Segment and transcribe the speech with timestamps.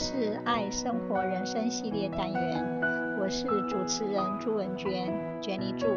[0.00, 2.64] 是爱生活人生系列单元，
[3.20, 5.88] 我是主持人朱文娟娟妮助。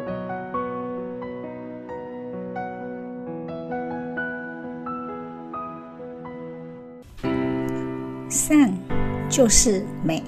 [8.28, 8.74] 善
[9.28, 10.20] 就是美，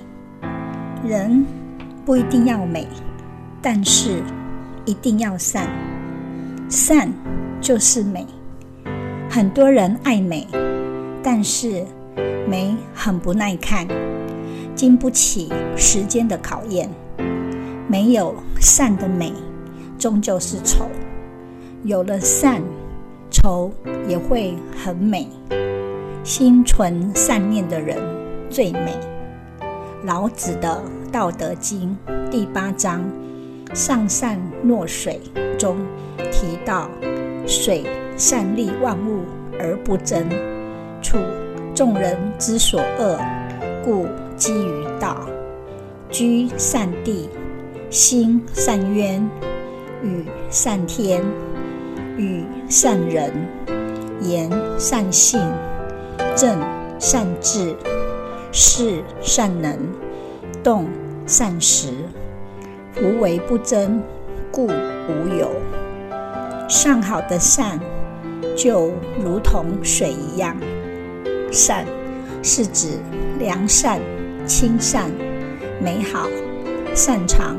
[1.04, 1.44] 人
[2.06, 2.86] 不一定要美，
[3.60, 4.22] 但是
[4.84, 5.66] 一定要善。
[6.70, 7.08] 善
[7.60, 8.24] 就是美。
[9.28, 10.46] 很多人爱美，
[11.24, 11.84] 但是
[12.48, 13.86] 美很不耐看，
[14.74, 16.88] 经不起时间的考验。
[17.86, 19.32] 没有善的美，
[19.98, 20.86] 终究是丑；
[21.82, 22.62] 有了善，
[23.30, 23.70] 丑
[24.08, 25.28] 也会很美。
[26.22, 27.98] 心存善念的人
[28.48, 28.98] 最美。
[30.04, 31.96] 老子的《道德经》
[32.30, 33.04] 第八章
[33.74, 35.20] 《上善若水》
[35.58, 35.76] 中
[36.32, 36.88] 提到
[37.46, 37.84] ：“水
[38.16, 39.20] 善利万物
[39.58, 40.26] 而不争，
[41.02, 41.18] 处
[41.74, 43.18] 众人之所恶，
[43.84, 45.16] 故几于道。
[46.08, 47.28] 居善地，
[47.90, 49.28] 心善渊，
[50.02, 51.20] 与善天，
[52.16, 53.32] 与善人，
[54.20, 55.40] 言善信。”
[56.36, 56.60] 正
[57.00, 57.74] 善治，
[58.52, 59.76] 事善能，
[60.62, 60.86] 动
[61.26, 61.88] 善时。
[62.92, 64.00] 夫唯不争，
[64.52, 65.50] 故无有。
[66.68, 67.80] 上好的善，
[68.56, 70.56] 就如同水一样。
[71.54, 71.86] 善
[72.42, 72.98] 是指
[73.38, 74.00] 良善、
[74.44, 75.10] 亲善、
[75.80, 76.28] 美好、
[76.94, 77.56] 擅长、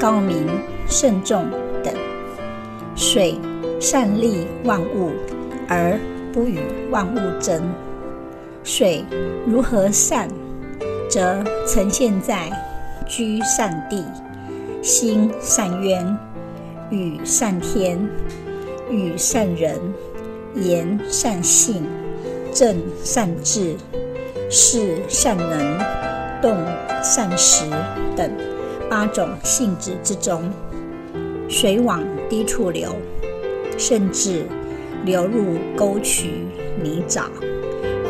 [0.00, 0.46] 高明、
[0.88, 1.50] 慎重
[1.82, 1.92] 等。
[2.94, 3.38] 水
[3.78, 5.10] 善利万物，
[5.68, 6.00] 而
[6.32, 6.60] 不与
[6.90, 7.60] 万物争。
[8.64, 9.04] 水
[9.46, 10.28] 如何善，
[11.10, 12.50] 则呈现在
[13.06, 14.04] 居善地、
[14.82, 16.18] 心善渊、
[16.90, 18.08] 与善天、
[18.90, 19.78] 与善人、
[20.54, 21.86] 言善信、
[22.58, 22.74] 正
[23.04, 23.76] 善治、
[24.48, 25.78] 事善能、
[26.40, 26.56] 动
[27.02, 27.66] 善时
[28.16, 28.30] 等
[28.88, 30.50] 八种性质之中。
[31.50, 32.96] 水往低处流，
[33.76, 34.46] 甚至
[35.04, 36.46] 流入沟渠、
[36.82, 37.24] 泥沼。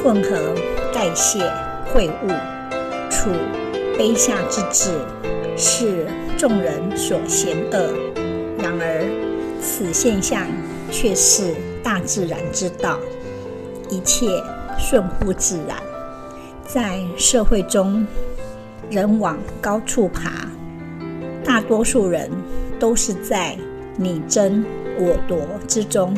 [0.01, 0.55] 混合
[0.95, 1.41] 代谢
[1.93, 2.29] 秽物，
[3.11, 3.31] 处
[3.99, 4.93] 卑下之志，
[5.57, 6.07] 是
[6.39, 7.93] 众人所嫌恶。
[8.59, 9.05] 然而，
[9.61, 10.47] 此现象
[10.93, 11.53] 却是
[11.83, 13.01] 大自然之道，
[13.89, 14.43] 一切
[14.79, 15.77] 顺乎自然。
[16.65, 18.07] 在社会中，
[18.91, 20.49] 人往高处爬，
[21.45, 22.31] 大多数人
[22.79, 23.57] 都是在
[23.97, 24.65] 你争
[24.99, 25.39] 我夺
[25.69, 26.17] 之中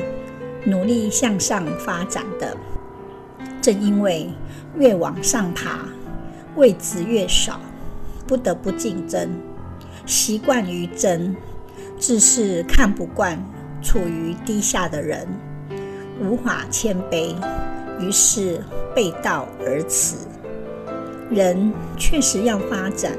[0.65, 2.57] 努力向上发展的。
[3.61, 4.31] 正因为
[4.77, 5.81] 越往上爬，
[6.57, 7.61] 位置越少，
[8.27, 9.29] 不得不竞争，
[10.07, 11.37] 习惯于争，
[11.99, 13.39] 自是看不惯
[13.83, 15.29] 处于低下的人，
[16.21, 17.35] 无法谦卑，
[18.01, 18.63] 于是
[18.95, 20.17] 背道而驰。
[21.31, 23.13] 人确实要发展，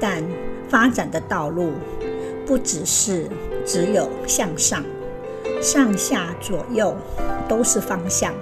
[0.00, 0.22] 但
[0.68, 1.72] 发展的道路
[2.46, 3.28] 不只是
[3.64, 4.82] 只有向上，
[5.60, 6.96] 上下左右
[7.48, 8.32] 都是方向。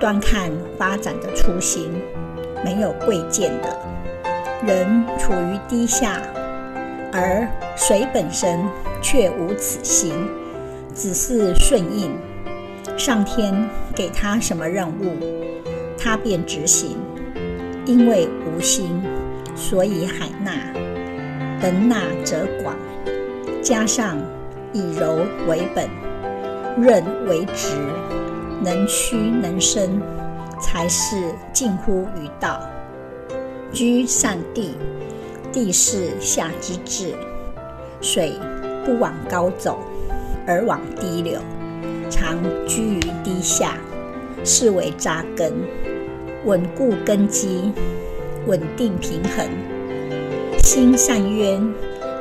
[0.00, 1.90] 端看发展的初心，
[2.64, 3.78] 没有贵贱的。
[4.66, 6.20] 人处于低下，
[7.12, 8.66] 而水本身
[9.00, 10.12] 却无此心，
[10.94, 12.12] 只是顺应。
[12.96, 15.16] 上天给他什么任务，
[15.98, 16.96] 他便执行。
[17.86, 19.02] 因为无心，
[19.54, 20.52] 所以海纳，
[21.60, 22.74] 能纳则广。
[23.62, 24.16] 加上
[24.72, 25.88] 以柔为本，
[26.78, 27.76] 韧为直。
[28.62, 30.00] 能屈能伸，
[30.58, 32.60] 才是近乎于道。
[33.70, 34.76] 居善地，
[35.52, 37.14] 地势下之至。
[38.00, 38.32] 水
[38.86, 39.78] 不往高走，
[40.46, 41.38] 而往低流，
[42.10, 43.76] 常居于低下，
[44.44, 45.52] 视为扎根，
[46.44, 47.72] 稳固根基，
[48.46, 49.46] 稳定平衡。
[50.62, 51.74] 心善渊，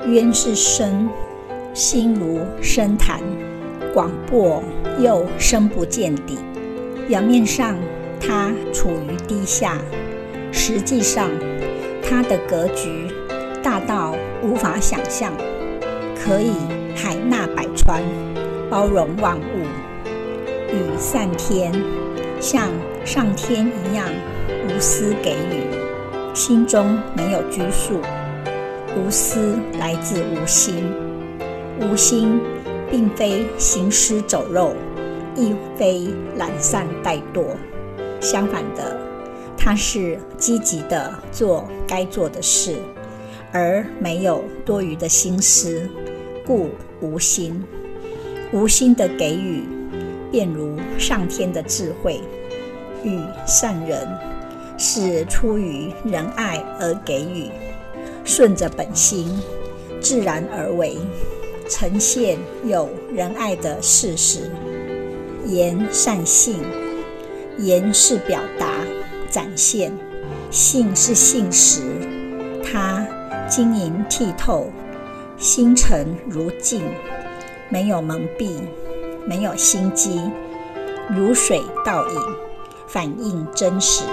[0.07, 1.09] 渊是深，
[1.73, 3.19] 心如深潭。
[3.93, 4.63] 广博
[4.99, 6.39] 又深不见底，
[7.07, 7.75] 表面上
[8.19, 9.77] 它处于低下，
[10.51, 11.29] 实际上
[12.01, 13.07] 它的格局
[13.61, 15.31] 大到无法想象，
[16.19, 16.53] 可以
[16.95, 18.01] 海纳百川，
[18.67, 19.62] 包容万物。
[20.73, 21.71] 与善天，
[22.41, 22.67] 像
[23.05, 24.09] 上天一样
[24.67, 25.63] 无私给予，
[26.33, 28.01] 心中没有拘束。
[28.97, 30.91] 无私来自无心，
[31.79, 32.41] 无心。
[32.91, 34.75] 并非行尸走肉，
[35.35, 37.43] 亦非懒散怠惰，
[38.21, 38.95] 相反的，
[39.57, 42.75] 他是积极的做该做的事，
[43.51, 45.89] 而没有多余的心思，
[46.45, 46.69] 故
[47.01, 47.63] 无心。
[48.51, 49.63] 无心的给予，
[50.33, 52.19] 便如上天的智慧，
[53.03, 54.07] 与善人，
[54.79, 57.51] 是出于仁爱而给予，
[58.25, 59.39] 顺着本心，
[60.01, 60.97] 自然而为，
[61.69, 64.49] 呈现有仁爱的事实。
[65.45, 66.57] 言善信，
[67.59, 68.79] 言是表达、
[69.29, 69.95] 展现，
[70.49, 71.83] 信是信实。
[72.63, 73.05] 它
[73.47, 74.71] 晶莹剔透，
[75.37, 76.81] 心诚如镜，
[77.69, 78.61] 没有蒙蔽，
[79.27, 80.21] 没有心机，
[81.09, 82.21] 如水倒影，
[82.87, 84.03] 反映真实。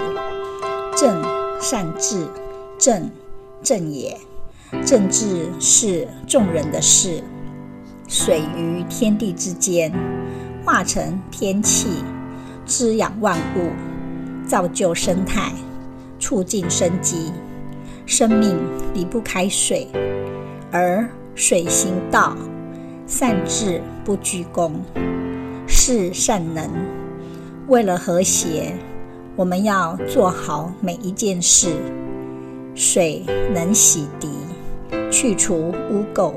[0.95, 1.23] 正
[1.59, 2.27] 善治，
[2.77, 3.09] 正
[3.63, 4.17] 正也。
[4.85, 7.23] 正治是众人的事，
[8.07, 9.91] 水于天地之间。
[10.63, 11.87] 化成天气，
[12.65, 13.71] 滋养万物，
[14.47, 15.51] 造就生态，
[16.19, 17.31] 促进生机。
[18.05, 18.57] 生命
[18.93, 19.87] 离不开水，
[20.71, 22.35] 而水行道，
[23.13, 24.79] 善治不居功，
[25.67, 26.65] 是善能。
[27.67, 28.71] 为了和谐，
[29.35, 31.75] 我们要做好每一件事。
[32.73, 34.29] 水能洗涤，
[35.11, 36.35] 去除污垢，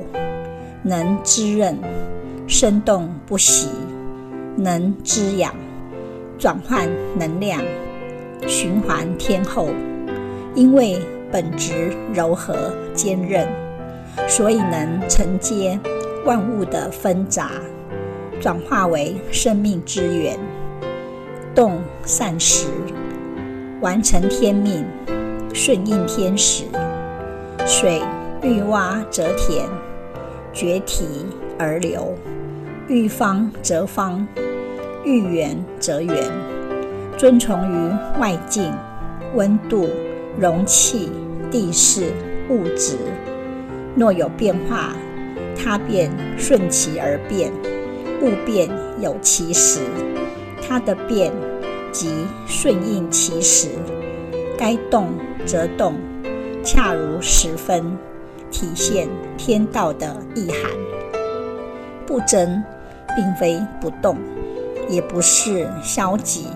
[0.82, 1.78] 能滋润，
[2.48, 3.68] 生动不息。
[4.56, 5.54] 能滋养、
[6.36, 7.62] 转换能量、
[8.48, 9.68] 循环天后，
[10.56, 11.00] 因为
[11.30, 13.48] 本质柔和坚韧，
[14.26, 15.78] 所以能承接
[16.24, 17.50] 万物的纷杂，
[18.40, 20.38] 转化为生命之源。
[21.54, 22.66] 动善时，
[23.82, 24.86] 完成天命，
[25.52, 26.64] 顺应天时。
[27.66, 28.00] 水
[28.42, 29.66] 遇洼则田，
[30.52, 31.26] 决堤
[31.58, 32.14] 而流。
[32.88, 34.26] 遇方则方，
[35.04, 36.16] 遇圆则圆，
[37.18, 38.72] 遵从于外境、
[39.34, 39.90] 温度、
[40.38, 41.10] 容器、
[41.50, 42.12] 地势、
[42.48, 42.96] 物质。
[43.94, 44.92] 若有变化，
[45.56, 47.50] 它便顺其而变；
[48.22, 48.68] 物变
[49.00, 49.80] 有其时，
[50.66, 51.32] 它的变
[51.92, 52.10] 即
[52.46, 53.68] 顺应其时。
[54.56, 55.08] 该动
[55.44, 55.94] 则动，
[56.62, 57.96] 恰如时分，
[58.50, 60.70] 体现天道的意涵。
[62.06, 62.62] 不争。
[63.16, 64.16] 并非不动，
[64.88, 66.48] 也不是消极、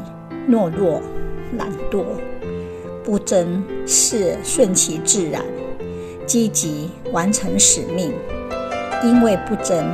[0.50, 1.00] 懦弱、
[1.56, 2.04] 懒惰。
[3.04, 5.44] 不争是顺其自然，
[6.26, 8.12] 积极完成使命。
[9.04, 9.86] 因为不争，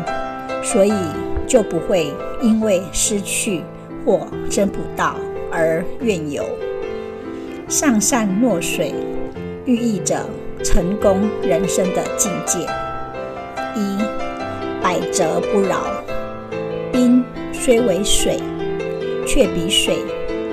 [0.63, 0.93] 所以
[1.47, 3.63] 就不会因为失去
[4.05, 5.17] 或争不到
[5.51, 6.45] 而怨尤。
[7.69, 8.95] 上善若水，
[9.65, 10.25] 寓意着
[10.63, 12.61] 成功人生的境界。
[13.75, 13.99] 一，
[14.83, 15.85] 百折不挠。
[16.93, 18.39] 冰虽为水，
[19.27, 19.99] 却比水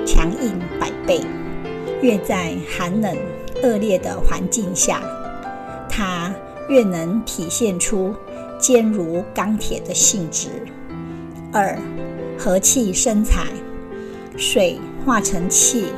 [0.06, 1.20] 强硬百倍。
[2.00, 3.16] 越在寒冷
[3.62, 5.00] 恶劣的环境下，
[5.88, 6.34] 它
[6.68, 8.12] 越能体现出
[8.62, 10.48] 坚如钢铁的性质。
[11.52, 11.76] 二，
[12.38, 13.48] 和气生财。
[14.36, 15.88] 水化成气，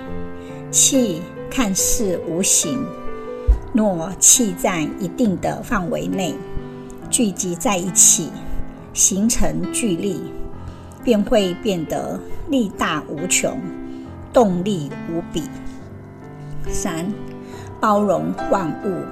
[0.70, 1.20] 气
[1.50, 2.82] 看似无形，
[3.74, 6.34] 若气在一定的范围内
[7.10, 8.30] 聚集在一起。
[8.94, 10.22] 形成聚力，
[11.02, 12.18] 便会变得
[12.48, 13.60] 力大无穷，
[14.32, 15.42] 动力无比。
[16.68, 17.12] 三，
[17.80, 19.02] 包容万物，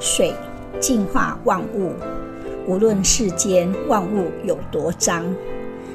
[0.00, 0.34] 水
[0.80, 1.92] 净化万物，
[2.66, 5.24] 无论世间万物有多脏，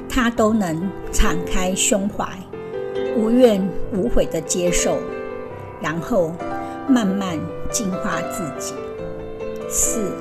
[0.08, 2.26] 它都能敞开胸怀，
[3.16, 4.98] 无怨无悔地接受，
[5.80, 6.32] 然后
[6.86, 7.38] 慢慢
[7.70, 8.74] 净化自己。
[9.68, 10.12] 四，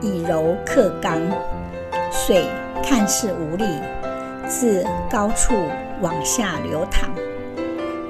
[0.00, 1.20] 以柔克刚。
[2.10, 2.46] 水
[2.84, 3.64] 看似无力，
[4.46, 5.54] 自高处
[6.02, 7.08] 往下流淌。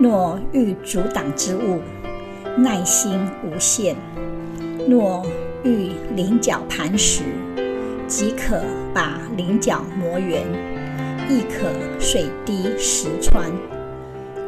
[0.01, 1.81] 若遇阻挡之物，
[2.57, 3.95] 耐心无限；
[4.89, 5.25] 若
[5.63, 7.23] 遇棱角磐石，
[8.15, 8.61] 即可
[8.93, 10.45] 把菱角磨圆，
[11.31, 11.67] 亦可
[11.99, 13.51] 水滴石穿。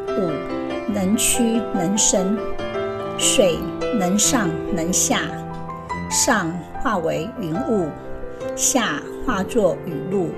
[0.07, 0.29] 五，
[0.93, 2.37] 能屈能伸，
[3.17, 3.57] 水
[3.99, 5.21] 能上能下，
[6.11, 7.89] 上化为云雾，
[8.55, 9.01] 下。
[9.25, 10.29] 化作雨露，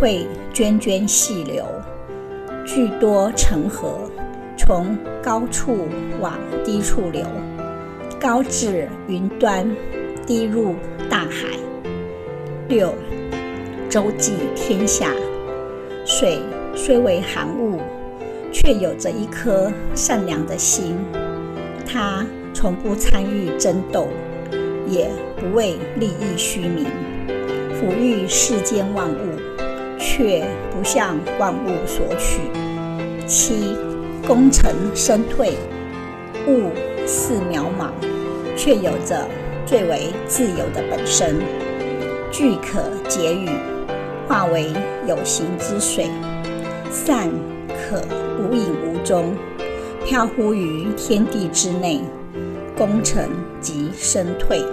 [0.00, 1.64] 会涓涓细流，
[2.64, 4.08] 聚多成河，
[4.56, 5.88] 从高处
[6.20, 7.26] 往低处流，
[8.20, 9.68] 高至云端，
[10.24, 10.76] 低入
[11.10, 11.61] 大海。
[12.74, 12.94] 六，
[13.90, 15.12] 周济天下。
[16.06, 16.38] 水
[16.74, 17.78] 虽为寒物，
[18.50, 20.96] 却有着一颗善良的心，
[21.86, 24.08] 它从不参与争斗，
[24.88, 26.86] 也不为利益虚名。
[27.74, 29.38] 抚育世间万物，
[29.98, 30.42] 却
[30.74, 32.40] 不向万物索取。
[33.26, 33.76] 七，
[34.26, 35.58] 功成身退，
[36.48, 36.70] 物
[37.06, 37.90] 似渺茫，
[38.56, 39.28] 却有着
[39.66, 41.36] 最为自由的本身。
[42.32, 43.46] 俱可解语，
[44.26, 44.72] 化为
[45.06, 46.06] 有形之水。
[46.90, 47.28] 善
[47.68, 48.00] 可
[48.38, 49.36] 无影无踪，
[50.06, 52.00] 飘忽于天地之内，
[52.74, 53.28] 功成
[53.60, 54.64] 即身退。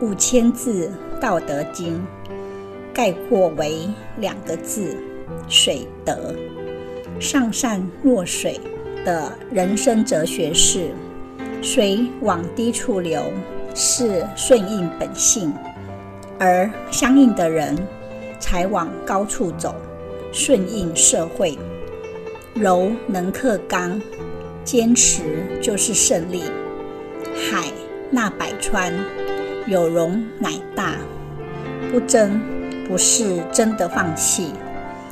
[0.00, 0.90] 五千字
[1.20, 1.96] 《道德经》
[2.94, 4.96] 概括为两个字：
[5.46, 6.34] 水德。
[7.20, 8.58] 上善若水
[9.04, 10.92] 的人生哲学是：
[11.60, 13.22] 水往低处流，
[13.74, 15.52] 是顺应本性；
[16.38, 17.76] 而相应的人
[18.40, 19.74] 才往高处走，
[20.32, 21.58] 顺应社会。
[22.54, 24.00] 柔能克刚，
[24.64, 25.22] 坚持
[25.60, 26.42] 就是胜利。
[27.34, 27.72] 海
[28.10, 28.92] 纳百川，
[29.66, 30.94] 有容乃大。
[31.90, 32.40] 不争
[32.86, 34.52] 不是真的放弃，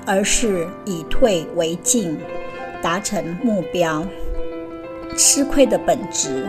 [0.06, 2.18] 而是以退为进，
[2.82, 4.06] 达成目标。
[5.16, 6.48] 吃亏的本质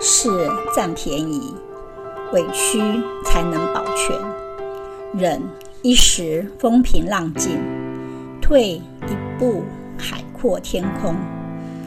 [0.00, 0.28] 是
[0.74, 1.54] 占便宜，
[2.34, 2.80] 委屈
[3.24, 4.14] 才能保全。
[5.16, 5.40] 忍
[5.82, 7.58] 一时风平浪静，
[8.42, 9.62] 退一步。
[9.96, 11.14] 海阔天空，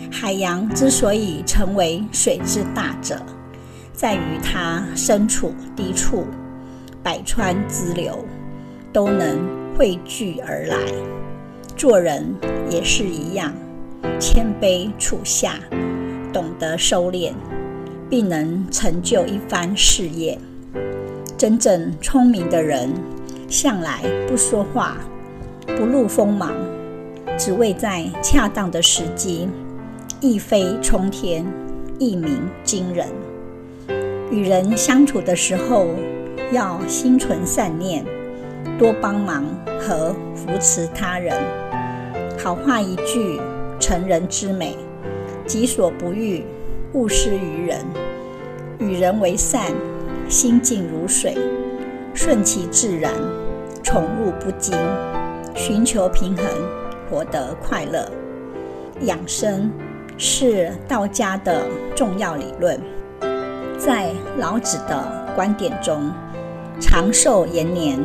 [0.09, 3.21] 海洋之所以成为水之大者，
[3.91, 6.25] 在于它身处低处，
[7.03, 8.25] 百川之流
[8.93, 9.37] 都能
[9.77, 10.77] 汇聚而来。
[11.75, 12.33] 做人
[12.69, 13.53] 也是一样，
[14.17, 15.59] 谦卑处下，
[16.33, 17.33] 懂得收敛，
[18.09, 20.37] 必能成就一番事业。
[21.37, 22.89] 真正聪明的人，
[23.47, 24.97] 向来不说话，
[25.65, 26.53] 不露锋芒。
[27.37, 29.47] 只为在恰当的时机，
[30.19, 31.45] 一飞冲天，
[31.99, 33.07] 一鸣惊人。
[34.31, 35.87] 与人相处的时候，
[36.51, 38.03] 要心存善念，
[38.79, 39.43] 多帮忙
[39.79, 41.35] 和扶持他人。
[42.39, 43.39] 好话一句，
[43.79, 44.75] 成人之美。
[45.45, 46.43] 己所不欲，
[46.93, 47.85] 勿施于人。
[48.79, 49.73] 与人为善，
[50.29, 51.35] 心静如水，
[52.13, 53.11] 顺其自然，
[53.83, 54.77] 宠辱不惊，
[55.55, 56.45] 寻求平衡。
[57.09, 58.11] 活得快乐，
[59.03, 59.71] 养生
[60.17, 61.65] 是道家的
[61.95, 62.77] 重要理论。
[63.77, 66.11] 在老子的观点中，
[66.81, 67.97] 长寿延年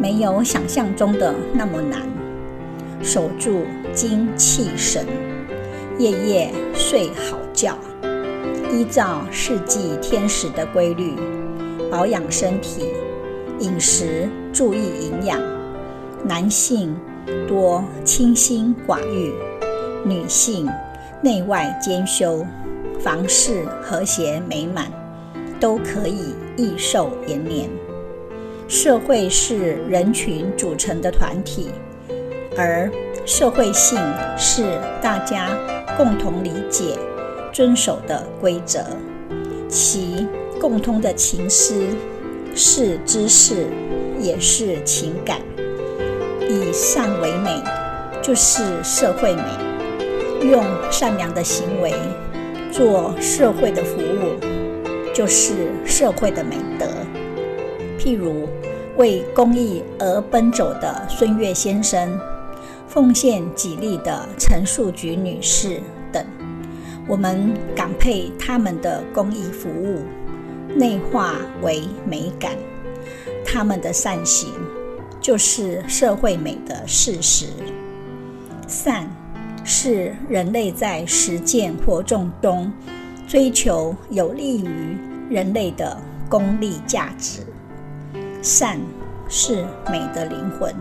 [0.00, 2.02] 没有想象中的那么难。
[3.00, 3.62] 守住
[3.92, 5.06] 精气神，
[5.98, 7.78] 夜夜睡好觉，
[8.70, 11.14] 依照四季天时的规律
[11.90, 12.86] 保养身体，
[13.58, 15.40] 饮食注意营养。
[16.24, 16.94] 男性。
[17.46, 19.32] 多清心寡欲，
[20.04, 20.68] 女性
[21.22, 22.44] 内外兼修，
[22.98, 24.86] 房事和谐美满，
[25.60, 27.70] 都可以益寿延年。
[28.66, 31.70] 社会是人群组成的团体，
[32.56, 32.90] 而
[33.24, 33.96] 社会性
[34.36, 34.64] 是
[35.00, 35.48] 大家
[35.96, 36.98] 共同理解、
[37.52, 38.80] 遵守的规则，
[39.68, 40.26] 其
[40.58, 41.84] 共通的情思
[42.54, 43.66] 是知识，
[44.18, 45.38] 也是情感。
[46.48, 47.62] 以善为美，
[48.22, 49.42] 就是社会美；
[50.50, 51.92] 用善良的行为
[52.70, 54.38] 做社会的服务，
[55.14, 56.86] 就是社会的美德。
[57.98, 58.48] 譬如
[58.96, 62.18] 为公益而奔走的孙越先生，
[62.88, 65.80] 奉献己力的陈树菊女士，
[67.06, 70.02] 我们感佩他们的公益服务，
[70.74, 72.52] 内化为美感，
[73.44, 74.50] 他们的善行。
[75.20, 77.46] 就是社会美的事实。
[78.66, 79.08] 善
[79.62, 82.72] 是人类在实践活动中
[83.28, 84.96] 追求有利于
[85.30, 85.96] 人类的
[86.28, 87.42] 功利价值。
[88.42, 88.80] 善
[89.28, 90.74] 是美的灵魂，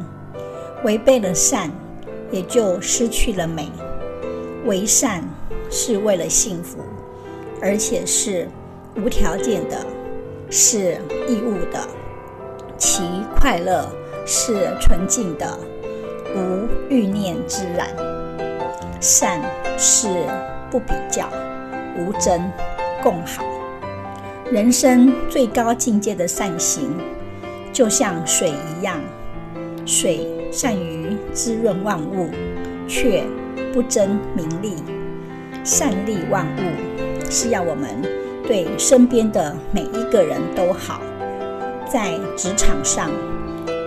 [0.83, 1.69] 违背了善，
[2.31, 3.69] 也就失去了美。
[4.65, 5.23] 为善
[5.71, 6.77] 是为了幸福，
[7.59, 8.47] 而且是
[8.95, 9.83] 无条件的，
[10.51, 11.87] 是义务的，
[12.77, 13.01] 其
[13.35, 13.89] 快乐。
[14.23, 15.57] 是纯净的，
[16.35, 17.87] 无欲念之染。
[19.01, 19.41] 善
[19.79, 20.07] 是
[20.69, 21.27] 不比较，
[21.97, 22.39] 无争，
[23.01, 23.43] 共好。
[24.51, 26.95] 人生最高境界的善行，
[27.73, 29.01] 就像水一样，
[29.87, 32.29] 水善于滋润万物，
[32.87, 33.23] 却
[33.73, 34.75] 不争名利。
[35.63, 37.89] 善利万物，是要我们
[38.47, 41.01] 对身边的每一个人都好，
[41.91, 43.09] 在职场上。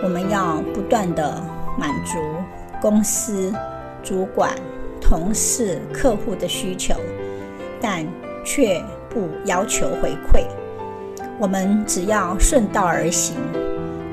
[0.02, 1.42] 我们要不断地
[1.78, 2.18] 满足
[2.80, 3.52] 公司
[4.02, 4.54] 主管、
[5.00, 6.94] 同事、客户的需求，
[7.80, 8.06] 但
[8.44, 10.44] 却不要求回馈。
[11.38, 13.36] 我们只要顺道而行，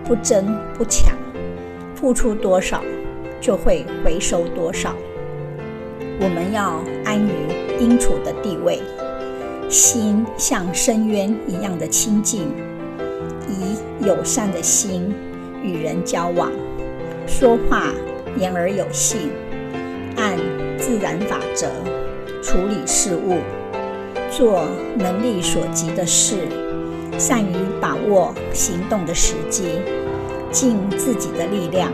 [0.06, 1.16] 不争不抢，
[1.94, 2.82] 付出多少
[3.42, 4.96] 就会回收多少。
[6.24, 7.32] 我们要安于
[7.80, 8.80] 应处的地位，
[9.68, 12.48] 心像深渊一样的清净，
[13.50, 15.14] 以友善的心。
[15.64, 16.52] 与人交往，
[17.28, 17.94] 说话
[18.36, 19.30] 言而有信，
[20.16, 20.36] 按
[20.76, 21.68] 自然法则，
[22.42, 23.38] 处理事务，
[24.32, 24.66] 做
[24.98, 26.48] 能力所及的事，
[27.20, 29.66] 善于把握行动的时机，
[30.52, 31.92] 尽自己的力量，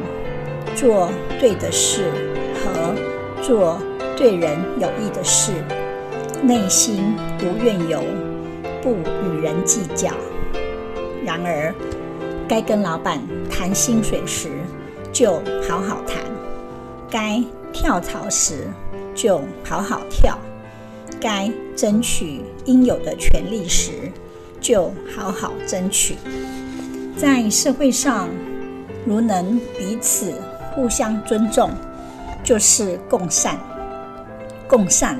[0.73, 2.03] 做对的事
[2.55, 2.95] 和
[3.41, 3.81] 做
[4.17, 5.51] 对人有益的事，
[6.41, 8.03] 内心无怨尤，
[8.81, 10.09] 不与人计较。
[11.23, 11.71] 然而，
[12.47, 14.49] 该跟老板谈薪水时，
[15.13, 15.33] 就
[15.69, 16.17] 好好谈；
[17.11, 18.67] 该跳槽时，
[19.13, 20.33] 就好好跳；
[21.21, 24.11] 该争取应有的权利时，
[24.59, 26.15] 就好好争取。
[27.15, 28.27] 在社会上，
[29.05, 30.33] 如能彼此
[30.73, 31.69] 互相尊重，
[32.43, 33.59] 就是共善。
[34.67, 35.17] 共善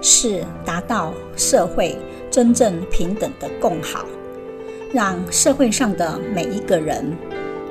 [0.00, 1.98] 是达到社会
[2.30, 4.04] 真正平等的共好。
[4.92, 7.04] 让社会上的每一个人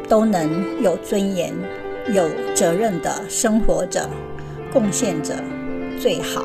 [0.10, 1.54] 都能有尊严、
[2.14, 4.10] 有责任地生活着，
[4.74, 5.34] 贡献着
[5.98, 6.44] 最好。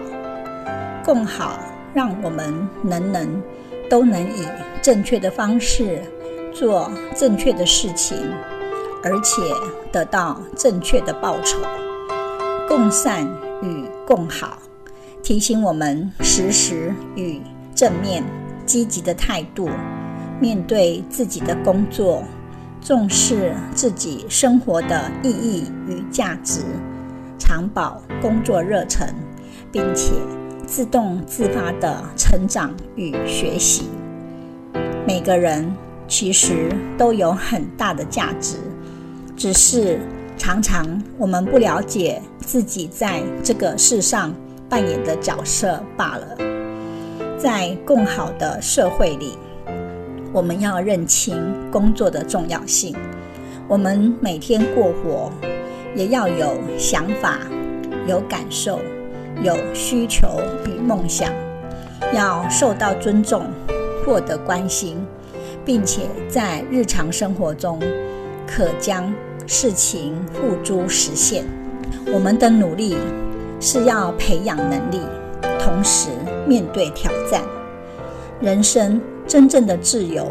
[1.04, 1.58] 共好，
[1.92, 3.42] 让我们人人
[3.90, 4.46] 都能以
[4.80, 6.00] 正确的方式
[6.52, 8.16] 做正确的事情，
[9.02, 9.42] 而且
[9.90, 11.58] 得到正确的报酬。
[12.68, 13.26] 共善
[13.62, 14.58] 与共好，
[15.22, 17.40] 提醒我们时时与
[17.74, 18.24] 正面、
[18.64, 19.68] 积极的态度。
[20.40, 22.22] 面对自己的工作，
[22.80, 26.60] 重视自己生活的意义与价值，
[27.36, 29.12] 常保工作热忱，
[29.72, 30.12] 并且
[30.64, 33.88] 自动自发地成长与学习。
[35.04, 35.74] 每个人
[36.06, 38.58] 其实都有很大的价值，
[39.36, 39.98] 只是
[40.36, 44.32] 常常我们不了解自己在这个世上
[44.68, 46.26] 扮演的角色罢了。
[47.38, 49.38] 在共好的社会里，
[50.32, 51.36] 我们要认清
[51.70, 52.94] 工作的重要性。
[53.68, 55.30] 我们每天过活，
[55.94, 57.38] 也要有想法、
[58.06, 58.80] 有感受、
[59.42, 61.32] 有需求与梦想，
[62.12, 63.44] 要受到尊重、
[64.04, 64.96] 获得关心，
[65.64, 67.78] 并且在日常生活中
[68.46, 69.12] 可将
[69.46, 71.44] 事情付诸实现。
[72.12, 72.96] 我们的努力
[73.60, 75.00] 是要培养能力，
[75.58, 76.10] 同时
[76.46, 77.42] 面对挑战。
[78.40, 79.00] 人生。
[79.28, 80.26] 真正的自由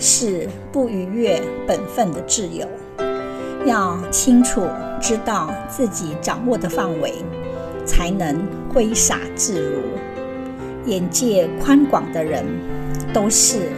[0.00, 2.66] 是不逾越本分的自由，
[3.64, 4.66] 要清楚
[5.00, 7.14] 知道自己掌握的范围，
[7.86, 9.82] 才能挥洒自如。
[10.90, 12.44] 眼界宽广的人
[13.12, 13.68] 都是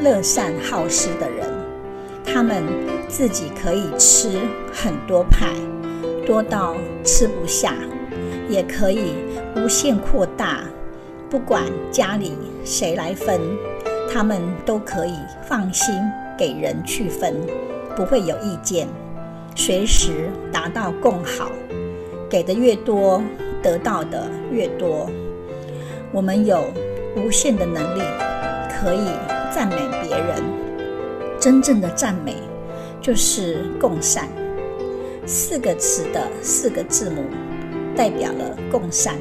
[0.00, 1.46] 乐善好施的人，
[2.24, 2.64] 他们
[3.06, 4.40] 自己可以吃
[4.72, 5.52] 很多派，
[6.26, 7.74] 多到吃不下，
[8.48, 9.12] 也可以
[9.56, 10.60] 无限扩大，
[11.28, 12.32] 不管家里
[12.64, 13.40] 谁来分。
[14.08, 15.14] 他们都可以
[15.46, 15.94] 放心
[16.38, 17.34] 给人去分，
[17.94, 18.88] 不会有意见，
[19.54, 21.50] 随时达到共好，
[22.30, 23.20] 给的越多，
[23.62, 25.10] 得到的越多。
[26.12, 26.64] 我们有
[27.16, 28.02] 无限的能力，
[28.70, 29.08] 可以
[29.52, 30.42] 赞美别人。
[31.38, 32.36] 真正的赞美
[33.02, 34.28] 就是共善，
[35.26, 37.24] 四个词的四个字母
[37.96, 39.16] 代表了共善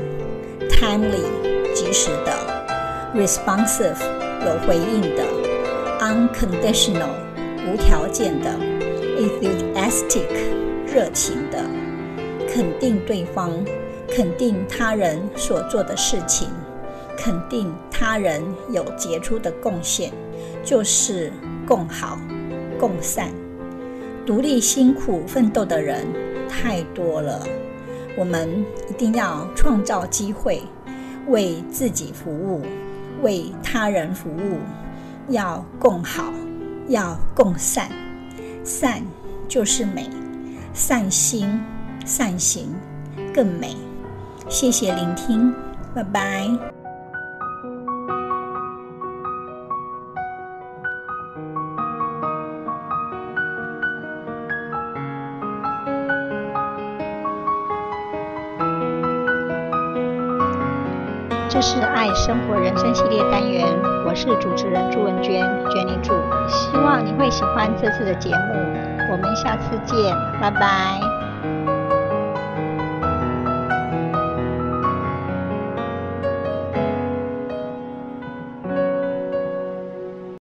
[0.70, 1.24] ：timely，
[1.74, 2.32] 及时的
[3.16, 3.96] ；responsive。
[4.46, 5.24] 有回应的
[6.00, 7.10] ，unconditional
[7.66, 8.52] 无条件的
[9.18, 10.28] ，enthusiastic
[10.86, 11.58] 热情的，
[12.48, 13.52] 肯定对方，
[14.08, 16.48] 肯定他人所做的事情，
[17.18, 20.12] 肯定他人有杰出的贡献，
[20.64, 21.32] 就是
[21.66, 22.20] 共好、
[22.78, 23.30] 共善。
[24.28, 26.06] 独立辛苦奋斗的人
[26.48, 27.42] 太多了，
[28.18, 30.62] 我们一定要创造机会，
[31.28, 32.62] 为自己服务。
[33.22, 34.60] 为他人服务，
[35.30, 36.34] 要共好，
[36.90, 37.90] 要共善，
[38.64, 39.02] 善
[39.48, 40.10] 就是美，
[40.74, 41.60] 善心
[42.06, 42.76] 善行
[43.34, 43.76] 更美。
[44.50, 45.52] 谢谢聆听，
[45.96, 46.75] 拜拜。
[64.16, 66.14] 是主持人朱文娟娟妮祝，
[66.48, 68.54] 希望你会喜欢这次的节目，
[69.12, 71.15] 我们下次见，拜拜。